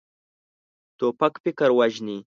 [0.97, 2.17] توپک فکر وژني.